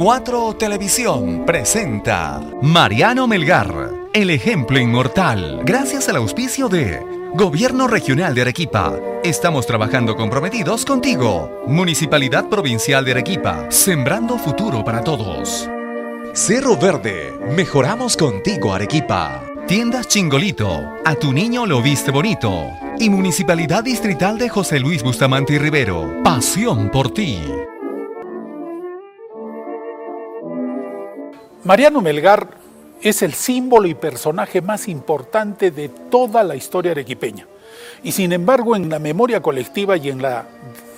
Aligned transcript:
4 0.00 0.56
Televisión 0.56 1.44
presenta 1.44 2.40
Mariano 2.62 3.26
Melgar, 3.26 3.90
el 4.14 4.30
ejemplo 4.30 4.78
inmortal, 4.78 5.60
gracias 5.62 6.08
al 6.08 6.16
auspicio 6.16 6.70
de 6.70 7.04
Gobierno 7.34 7.86
Regional 7.86 8.34
de 8.34 8.40
Arequipa. 8.40 8.98
Estamos 9.22 9.66
trabajando 9.66 10.16
comprometidos 10.16 10.86
contigo. 10.86 11.64
Municipalidad 11.66 12.48
Provincial 12.48 13.04
de 13.04 13.10
Arequipa, 13.10 13.70
sembrando 13.70 14.38
futuro 14.38 14.82
para 14.82 15.04
todos. 15.04 15.68
Cerro 16.32 16.78
Verde, 16.78 17.38
mejoramos 17.54 18.16
contigo 18.16 18.72
Arequipa. 18.72 19.44
Tiendas 19.68 20.08
Chingolito, 20.08 20.94
a 21.04 21.14
tu 21.14 21.30
niño 21.30 21.66
lo 21.66 21.82
viste 21.82 22.10
bonito. 22.10 22.70
Y 22.98 23.10
Municipalidad 23.10 23.84
Distrital 23.84 24.38
de 24.38 24.48
José 24.48 24.80
Luis 24.80 25.02
Bustamante 25.02 25.52
y 25.52 25.58
Rivero, 25.58 26.22
pasión 26.24 26.90
por 26.90 27.12
ti. 27.12 27.42
Mariano 31.62 32.00
Melgar 32.00 32.56
es 33.02 33.20
el 33.22 33.34
símbolo 33.34 33.86
y 33.86 33.94
personaje 33.94 34.62
más 34.62 34.88
importante 34.88 35.70
de 35.70 35.90
toda 35.90 36.42
la 36.42 36.56
historia 36.56 36.92
arequipeña. 36.92 37.46
Y 38.02 38.12
sin 38.12 38.32
embargo, 38.32 38.76
en 38.76 38.88
la 38.88 38.98
memoria 38.98 39.42
colectiva 39.42 39.98
y 39.98 40.08
en 40.08 40.22
la 40.22 40.46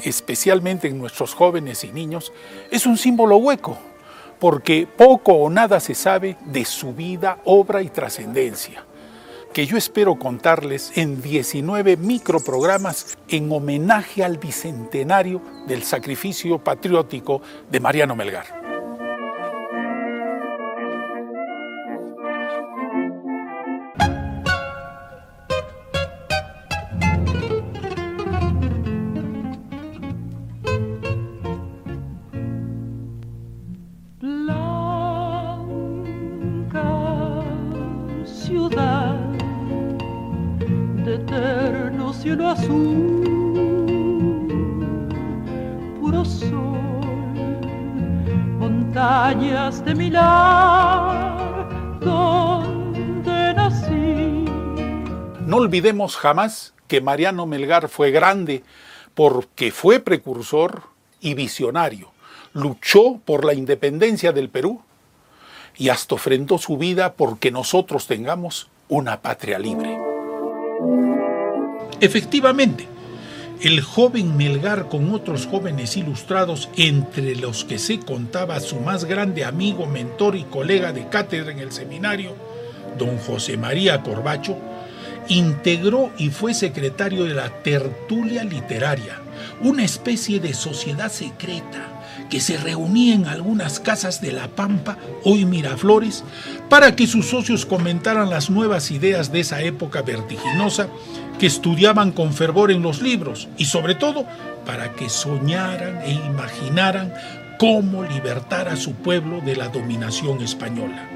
especialmente 0.04 0.88
en 0.88 0.98
nuestros 0.98 1.34
jóvenes 1.34 1.82
y 1.84 1.92
niños, 1.92 2.32
es 2.70 2.86
un 2.86 2.96
símbolo 2.96 3.36
hueco, 3.36 3.76
porque 4.38 4.86
poco 4.96 5.32
o 5.32 5.50
nada 5.50 5.80
se 5.80 5.94
sabe 5.94 6.36
de 6.46 6.64
su 6.64 6.92
vida, 6.92 7.38
obra 7.44 7.82
y 7.82 7.88
trascendencia, 7.88 8.84
que 9.52 9.66
yo 9.66 9.76
espero 9.76 10.16
contarles 10.16 10.96
en 10.96 11.22
19 11.22 11.96
microprogramas 11.96 13.18
en 13.28 13.50
homenaje 13.52 14.24
al 14.24 14.38
bicentenario 14.38 15.40
del 15.66 15.82
sacrificio 15.82 16.58
patriótico 16.58 17.42
de 17.70 17.80
Mariano 17.80 18.16
Melgar. 18.16 18.61
No 55.46 55.56
olvidemos 55.56 56.16
jamás 56.16 56.74
que 56.88 57.00
Mariano 57.00 57.46
Melgar 57.46 57.88
fue 57.88 58.10
grande 58.10 58.62
porque 59.14 59.70
fue 59.70 60.00
precursor 60.00 60.82
y 61.20 61.34
visionario. 61.34 62.12
Luchó 62.54 63.20
por 63.24 63.44
la 63.44 63.54
independencia 63.54 64.32
del 64.32 64.48
Perú 64.48 64.82
y 65.76 65.88
hasta 65.88 66.14
ofrendó 66.14 66.58
su 66.58 66.78
vida 66.78 67.14
porque 67.14 67.50
nosotros 67.50 68.06
tengamos 68.06 68.68
una 68.88 69.20
patria 69.20 69.58
libre. 69.58 69.98
Efectivamente, 72.02 72.88
el 73.60 73.80
joven 73.80 74.36
Melgar 74.36 74.88
con 74.88 75.14
otros 75.14 75.46
jóvenes 75.46 75.96
ilustrados, 75.96 76.68
entre 76.76 77.36
los 77.36 77.64
que 77.64 77.78
se 77.78 78.00
contaba 78.00 78.58
su 78.58 78.80
más 78.80 79.04
grande 79.04 79.44
amigo, 79.44 79.86
mentor 79.86 80.34
y 80.34 80.42
colega 80.42 80.92
de 80.92 81.08
cátedra 81.08 81.52
en 81.52 81.60
el 81.60 81.70
seminario, 81.70 82.34
don 82.98 83.18
José 83.18 83.56
María 83.56 84.02
Corbacho, 84.02 84.58
integró 85.28 86.10
y 86.18 86.30
fue 86.30 86.54
secretario 86.54 87.22
de 87.22 87.34
la 87.34 87.62
Tertulia 87.62 88.42
Literaria, 88.42 89.20
una 89.60 89.84
especie 89.84 90.40
de 90.40 90.54
sociedad 90.54 91.10
secreta 91.10 91.88
que 92.30 92.40
se 92.40 92.56
reunía 92.56 93.14
en 93.14 93.26
algunas 93.26 93.78
casas 93.78 94.20
de 94.20 94.32
La 94.32 94.48
Pampa, 94.48 94.96
hoy 95.24 95.44
Miraflores, 95.44 96.24
para 96.68 96.96
que 96.96 97.06
sus 97.06 97.28
socios 97.28 97.66
comentaran 97.66 98.30
las 98.30 98.48
nuevas 98.48 98.90
ideas 98.90 99.32
de 99.32 99.40
esa 99.40 99.60
época 99.60 100.02
vertiginosa 100.02 100.88
que 101.38 101.46
estudiaban 101.46 102.12
con 102.12 102.32
fervor 102.32 102.70
en 102.70 102.82
los 102.82 103.02
libros 103.02 103.48
y 103.58 103.66
sobre 103.66 103.94
todo 103.94 104.26
para 104.64 104.92
que 104.92 105.08
soñaran 105.08 106.02
e 106.02 106.12
imaginaran 106.12 107.12
cómo 107.58 108.02
libertar 108.04 108.68
a 108.68 108.76
su 108.76 108.94
pueblo 108.94 109.40
de 109.40 109.56
la 109.56 109.68
dominación 109.68 110.40
española. 110.40 111.11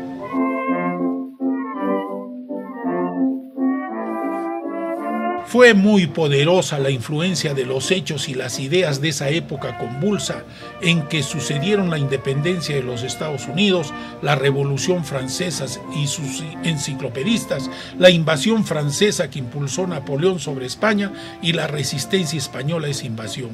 Fue 5.47 5.75
muy 5.75 6.09
poderosa 6.09 6.81
la 6.81 6.91
influencia 6.91 7.55
de 7.55 7.65
los 7.65 7.93
hechos 7.93 8.29
y 8.29 8.35
las 8.35 8.59
ideas 8.59 9.01
de 9.01 9.11
esa 9.11 9.31
época 9.31 9.79
convulsa 9.79 10.43
en 10.83 11.03
que 11.03 11.23
sucedieron 11.23 11.89
la 11.89 11.99
independencia 11.99 12.75
de 12.75 12.83
los 12.83 13.05
Estados 13.05 13.47
Unidos, 13.47 13.95
la 14.23 14.35
Revolución 14.35 15.05
Francesa 15.05 15.67
y 15.95 16.09
sus 16.09 16.43
enciclopedistas, 16.65 17.71
la 17.97 18.11
invasión 18.11 18.65
francesa 18.65 19.31
que 19.31 19.39
impulsó 19.39 19.87
Napoleón 19.87 20.41
sobre 20.41 20.67
España 20.67 21.13
y 21.41 21.53
la 21.53 21.69
resistencia 21.69 22.39
española 22.39 22.89
a 22.89 22.91
esa 22.91 23.07
invasión. 23.07 23.51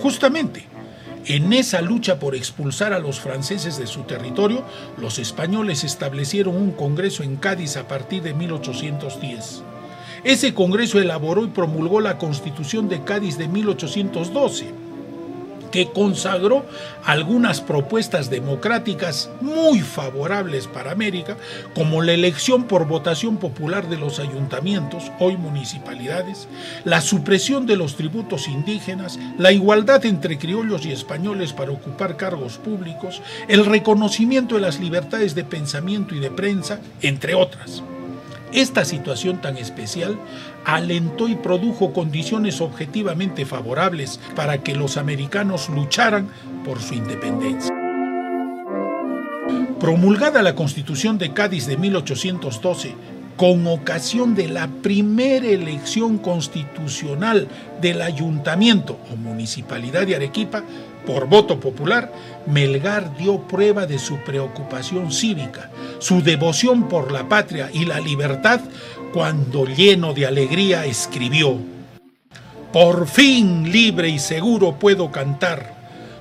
Justamente, 0.00 0.64
en 1.26 1.52
esa 1.52 1.82
lucha 1.82 2.18
por 2.18 2.34
expulsar 2.34 2.94
a 2.94 2.98
los 2.98 3.20
franceses 3.20 3.76
de 3.76 3.86
su 3.86 4.04
territorio, 4.04 4.64
los 4.96 5.18
españoles 5.18 5.84
establecieron 5.84 6.56
un 6.56 6.70
congreso 6.70 7.22
en 7.22 7.36
Cádiz 7.36 7.76
a 7.76 7.86
partir 7.86 8.22
de 8.22 8.32
1810. 8.32 9.64
Ese 10.24 10.52
Congreso 10.52 11.00
elaboró 11.00 11.44
y 11.44 11.48
promulgó 11.48 12.00
la 12.00 12.18
Constitución 12.18 12.88
de 12.88 13.02
Cádiz 13.02 13.38
de 13.38 13.48
1812, 13.48 14.66
que 15.70 15.90
consagró 15.90 16.66
algunas 17.04 17.60
propuestas 17.60 18.28
democráticas 18.28 19.30
muy 19.40 19.80
favorables 19.80 20.66
para 20.66 20.92
América, 20.92 21.36
como 21.74 22.02
la 22.02 22.12
elección 22.12 22.64
por 22.64 22.86
votación 22.86 23.38
popular 23.38 23.88
de 23.88 23.96
los 23.96 24.18
ayuntamientos, 24.18 25.10
hoy 25.20 25.36
municipalidades, 25.36 26.48
la 26.84 27.00
supresión 27.00 27.66
de 27.66 27.76
los 27.76 27.96
tributos 27.96 28.48
indígenas, 28.48 29.18
la 29.38 29.52
igualdad 29.52 30.04
entre 30.04 30.38
criollos 30.38 30.84
y 30.84 30.92
españoles 30.92 31.52
para 31.52 31.72
ocupar 31.72 32.16
cargos 32.16 32.58
públicos, 32.58 33.22
el 33.48 33.64
reconocimiento 33.64 34.56
de 34.56 34.62
las 34.62 34.80
libertades 34.80 35.34
de 35.34 35.44
pensamiento 35.44 36.14
y 36.14 36.18
de 36.18 36.30
prensa, 36.30 36.80
entre 37.00 37.34
otras. 37.34 37.82
Esta 38.52 38.84
situación 38.84 39.40
tan 39.40 39.56
especial 39.56 40.18
alentó 40.64 41.28
y 41.28 41.36
produjo 41.36 41.92
condiciones 41.92 42.60
objetivamente 42.60 43.46
favorables 43.46 44.18
para 44.34 44.62
que 44.62 44.74
los 44.74 44.96
americanos 44.96 45.68
lucharan 45.68 46.28
por 46.64 46.80
su 46.80 46.94
independencia. 46.94 47.72
Promulgada 49.78 50.42
la 50.42 50.54
Constitución 50.54 51.16
de 51.16 51.32
Cádiz 51.32 51.66
de 51.66 51.76
1812, 51.76 52.94
con 53.40 53.66
ocasión 53.66 54.34
de 54.34 54.48
la 54.48 54.68
primera 54.68 55.46
elección 55.46 56.18
constitucional 56.18 57.48
del 57.80 58.02
ayuntamiento 58.02 58.98
o 59.10 59.16
municipalidad 59.16 60.06
de 60.06 60.14
Arequipa, 60.14 60.62
por 61.06 61.26
voto 61.26 61.58
popular, 61.58 62.12
Melgar 62.44 63.16
dio 63.16 63.38
prueba 63.48 63.86
de 63.86 63.98
su 63.98 64.18
preocupación 64.18 65.10
cívica, 65.10 65.70
su 66.00 66.20
devoción 66.20 66.86
por 66.86 67.12
la 67.12 67.30
patria 67.30 67.70
y 67.72 67.86
la 67.86 67.98
libertad, 67.98 68.60
cuando 69.14 69.64
lleno 69.64 70.12
de 70.12 70.26
alegría 70.26 70.84
escribió, 70.84 71.56
Por 72.74 73.08
fin 73.08 73.72
libre 73.72 74.10
y 74.10 74.18
seguro 74.18 74.78
puedo 74.78 75.10
cantar, 75.10 75.76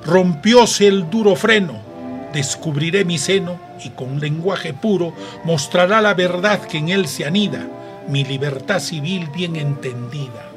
rompióse 0.06 0.88
el 0.88 1.10
duro 1.10 1.36
freno, 1.36 1.89
descubriré 2.34 3.06
mi 3.06 3.18
seno 3.18 3.60
y 3.84 3.90
con 3.90 4.20
lenguaje 4.20 4.74
puro 4.74 5.14
mostrará 5.44 6.02
la 6.02 6.14
verdad 6.14 6.62
que 6.62 6.78
en 6.78 6.90
él 6.90 7.08
se 7.08 7.26
anida, 7.26 7.68
mi 8.08 8.24
libertad 8.24 8.80
civil 8.80 9.30
bien 9.34 9.56
entendida. 9.56 10.50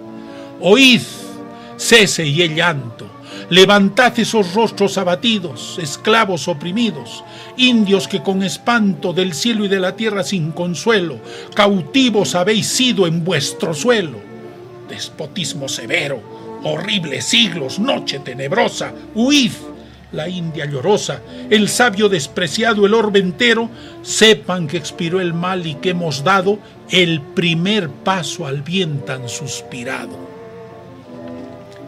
Oíd, 0.60 1.02
cese 1.76 2.26
y 2.26 2.42
el 2.42 2.54
llanto, 2.54 3.12
Levantad 3.50 4.19
esos 4.19 4.54
rostros 4.54 4.96
abatidos, 4.96 5.78
esclavos 5.78 6.48
oprimidos, 6.48 7.22
indios 7.56 8.08
que 8.08 8.22
con 8.22 8.42
espanto 8.42 9.12
del 9.12 9.34
cielo 9.34 9.64
y 9.64 9.68
de 9.68 9.80
la 9.80 9.94
tierra 9.94 10.22
sin 10.22 10.52
consuelo, 10.52 11.18
cautivos 11.54 12.34
habéis 12.34 12.68
sido 12.68 13.06
en 13.06 13.25
vuestro 13.25 13.75
suelo. 13.75 14.18
Despotismo 14.88 15.68
severo, 15.68 16.22
horribles 16.64 17.26
siglos, 17.26 17.78
noche 17.78 18.20
tenebrosa, 18.20 18.94
huid. 19.14 19.52
La 20.12 20.29
India 20.29 20.67
llorosa, 20.67 21.23
el 21.50 21.69
sabio 21.69 22.09
despreciado, 22.09 22.87
el 22.87 22.94
orbe 22.94 23.19
entero, 23.19 23.70
sepan 24.03 24.67
que 24.69 24.76
expiró 24.76 25.20
el 25.20 25.32
mal 25.32 25.67
y 25.67 25.76
que 25.76 25.91
hemos 25.91 26.23
dado 26.23 26.59
el 26.91 27.20
primer 27.20 27.88
paso 27.88 28.47
al 28.47 28.62
bien 28.62 29.00
tan 29.05 29.29
suspirado. 29.29 30.32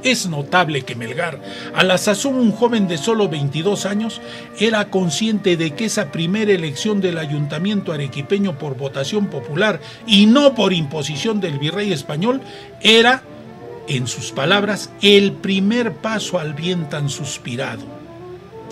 Es 0.05 0.27
notable 0.27 0.83
que 0.83 0.95
Melgar, 0.95 1.41
a 1.75 1.83
la 1.83 1.97
sazón 1.97 2.35
un 2.35 2.53
joven 2.53 2.87
de 2.89 2.99
solo 2.99 3.31
22 3.31 3.87
años, 3.87 4.21
era 4.59 4.91
consciente 4.91 5.57
de 5.57 5.71
que 5.71 5.87
esa 5.87 6.13
primera 6.13 6.53
elección 6.53 7.01
del 7.01 7.17
ayuntamiento 7.17 7.91
arequipeño 7.91 8.59
por 8.59 8.77
votación 8.77 9.29
popular 9.29 9.81
y 10.07 10.27
no 10.27 10.55
por 10.55 10.75
imposición 10.75 11.41
del 11.41 11.59
virrey 11.59 11.91
español 11.91 12.43
era, 12.83 13.23
en 13.89 14.07
sus 14.07 14.31
palabras, 14.31 14.91
el 15.01 15.33
primer 15.33 15.95
paso 15.95 16.39
al 16.39 16.53
bien 16.53 16.91
tan 16.91 17.09
suspirado, 17.09 17.83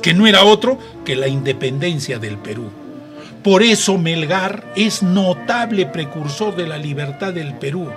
que 0.03 0.15
no 0.15 0.27
era 0.27 0.45
otro 0.45 0.79
que 1.05 1.17
la 1.17 1.29
independencia 1.29 2.19
del 2.19 2.37
Perú. 2.39 2.71
Por 3.43 3.63
eso 3.63 3.99
Melgar 3.99 4.73
es 4.77 5.03
notable 5.03 5.87
precursor 5.87 6.55
de 6.55 6.67
la 6.67 6.79
libertad 6.79 7.33
del 7.33 7.55
Perú 7.55 7.89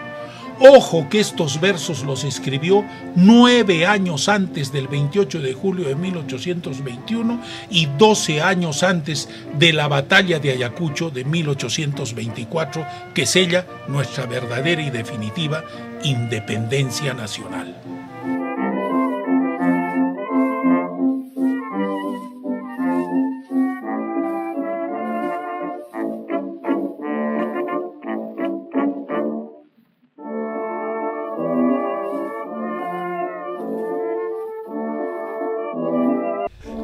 Ojo 0.59 1.07
que 1.09 1.19
estos 1.19 1.59
versos 1.59 2.03
los 2.03 2.23
escribió 2.23 2.85
nueve 3.15 3.85
años 3.85 4.29
antes 4.29 4.71
del 4.71 4.87
28 4.87 5.41
de 5.41 5.53
julio 5.53 5.89
de 5.89 5.95
1821 5.95 7.41
y 7.69 7.87
doce 7.97 8.41
años 8.41 8.81
antes 8.83 9.27
de 9.59 9.73
la 9.73 9.89
batalla 9.89 10.39
de 10.39 10.51
Ayacucho 10.51 11.09
de 11.09 11.25
1824 11.25 12.85
que 13.13 13.25
sella 13.25 13.65
nuestra 13.89 14.27
verdadera 14.27 14.81
y 14.81 14.91
definitiva 14.91 15.65
independencia 16.03 17.13
nacional. 17.13 17.75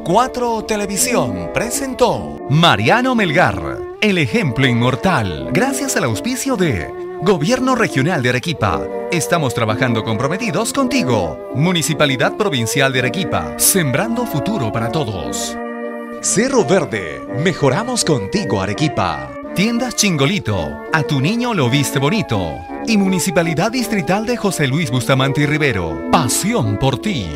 Cuatro 0.04 0.64
Televisión 0.64 1.50
presentó 1.54 2.40
Mariano 2.50 3.14
Melgar, 3.14 3.78
el 4.00 4.18
ejemplo 4.18 4.66
inmortal, 4.66 5.50
gracias 5.52 5.96
al 5.96 6.02
auspicio 6.02 6.56
de 6.56 6.90
Gobierno 7.22 7.76
Regional 7.76 8.20
de 8.20 8.30
Arequipa. 8.30 8.82
Estamos 9.12 9.54
trabajando 9.54 10.02
comprometidos 10.02 10.72
contigo. 10.72 11.52
Municipalidad 11.54 12.36
Provincial 12.36 12.92
de 12.92 12.98
Arequipa, 12.98 13.54
sembrando 13.58 14.26
futuro 14.26 14.72
para 14.72 14.90
todos. 14.90 15.56
Cerro 16.20 16.64
Verde, 16.64 17.24
mejoramos 17.38 18.04
contigo 18.04 18.60
Arequipa. 18.60 19.30
Tiendas 19.54 19.94
Chingolito, 19.94 20.68
a 20.92 21.04
tu 21.04 21.20
niño 21.20 21.54
lo 21.54 21.70
viste 21.70 22.00
bonito. 22.00 22.56
Y 22.88 22.96
Municipalidad 22.96 23.70
Distrital 23.70 24.26
de 24.26 24.36
José 24.36 24.66
Luis 24.66 24.90
Bustamante 24.90 25.42
y 25.42 25.46
Rivero, 25.46 26.10
pasión 26.10 26.76
por 26.76 27.00
ti. 27.00 27.30